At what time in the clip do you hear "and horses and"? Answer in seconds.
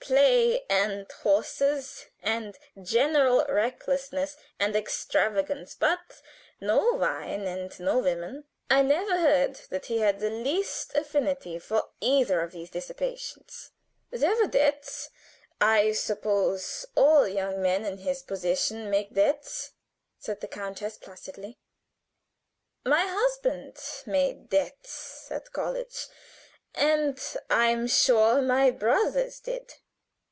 0.68-2.58